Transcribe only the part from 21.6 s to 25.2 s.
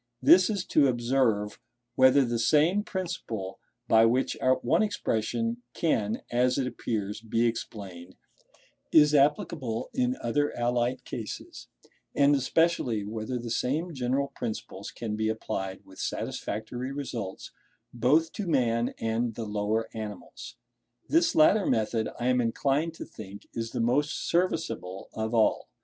method, I am inclined to think, is the most serviceable